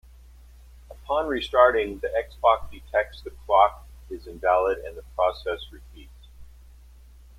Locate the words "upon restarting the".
0.89-2.07